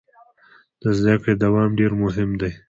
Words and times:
د 0.81 0.83
زده 0.97 1.15
کړې 1.21 1.33
دوام 1.43 1.69
ډیر 1.79 1.91
مهم 2.03 2.29
دی. 2.41 2.51